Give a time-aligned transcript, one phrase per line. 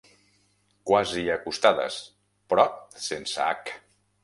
[0.91, 1.99] Quasi acostades,
[2.55, 2.67] però
[3.07, 3.79] sense h.